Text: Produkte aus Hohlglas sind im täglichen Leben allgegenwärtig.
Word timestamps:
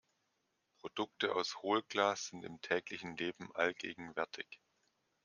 Produkte 0.79 1.35
aus 1.35 1.61
Hohlglas 1.61 2.29
sind 2.29 2.43
im 2.43 2.59
täglichen 2.59 3.15
Leben 3.17 3.51
allgegenwärtig. 3.55 4.59